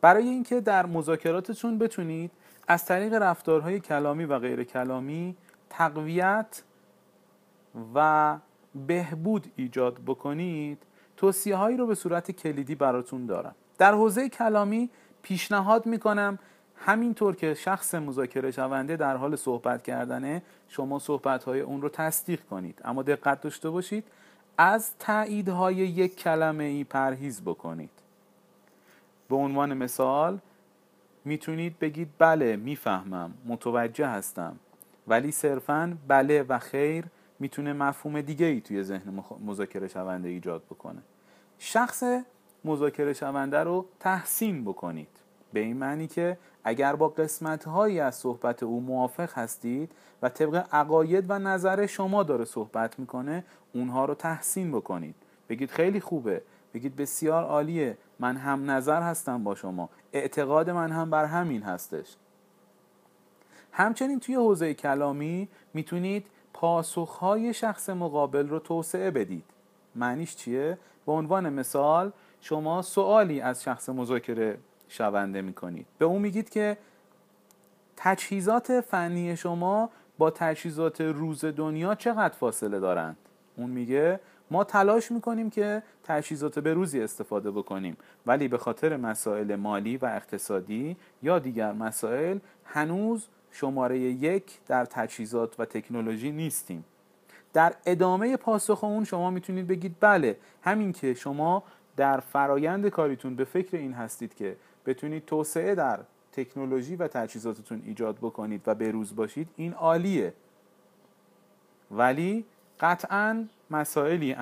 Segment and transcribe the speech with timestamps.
[0.00, 2.30] برای اینکه در مذاکراتتون بتونید
[2.68, 5.36] از طریق رفتارهای کلامی و غیر کلامی
[5.70, 6.62] تقویت
[7.94, 8.36] و
[8.86, 10.82] بهبود ایجاد بکنید
[11.16, 13.54] توصیه هایی رو به صورت کلیدی براتون دارم.
[13.78, 14.90] در حوزه کلامی
[15.22, 16.38] پیشنهاد می‌کنم
[16.76, 22.40] همینطور که شخص مذاکره شونده در حال صحبت کردنه شما صحبت های اون رو تصدیق
[22.40, 22.80] کنید.
[22.84, 24.04] اما دقت داشته باشید
[24.58, 24.94] از
[25.48, 27.90] های یک کلمه ای پرهیز بکنید.
[29.28, 30.38] به عنوان مثال
[31.24, 34.56] می‌تونید بگید بله می‌فهمم متوجه هستم.
[35.08, 37.04] ولی صرفا بله و خیر
[37.38, 41.02] می‌تونه مفهوم دیگه ای توی ذهن مذاکره شونده ایجاد بکنه.
[41.58, 42.02] شخص
[42.64, 45.08] مذاکره شونده رو تحسین بکنید.
[45.52, 50.66] به این معنی که اگر با قسمت هایی از صحبت او موافق هستید و طبق
[50.72, 55.14] عقاید و نظر شما داره صحبت می‌کنه اونها رو تحسین بکنید.
[55.48, 56.42] بگید خیلی خوبه
[56.74, 59.88] بگید بسیار عالیه من هم نظر هستم با شما.
[60.12, 62.16] اعتقاد من هم بر همین هستش.
[63.72, 69.44] همچنین توی حوزه کلامی می‌تونید پاسخهای شخص مقابل رو توسعه بدید.
[69.94, 75.86] معنیش چیه؟ به عنوان مثال شما سوالی از شخص مذاکره شونده می‌کنید.
[75.98, 76.76] به اون میگید که
[77.96, 83.16] تجهیزات فنی شما با تجهیزات روز دنیا چقدر فاصله دارند؟
[83.58, 84.20] اون میگه
[84.50, 87.96] ما تلاش می‌کنیم که تجهیزات به روزی استفاده بکنیم.
[88.26, 95.60] ولی به خاطر مسائل مالی و اقتصادی یا دیگر مسائل هنوز شماره یک در تجهیزات
[95.60, 96.84] و تکنولوژی نیستیم.
[97.52, 101.62] در ادامه پاسخ اون شما می‌تونید بگید بله همین که شما
[101.96, 104.56] در فرایند کاریتون به فکر این هستید که
[104.86, 106.00] بتونید توسعه در
[106.32, 110.32] تکنولوژی و تجهیزاتتون ایجاد بکنید و بروز باشید این عالیه.
[111.90, 112.44] ولی
[112.80, 114.32] قطعا مسائلی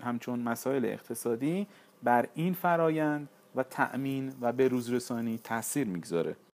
[0.00, 1.66] همچون مسائل اقتصادی
[2.02, 6.36] بر این فرایند و تأمین و بروز رسانی تاثیر می‌گذاره.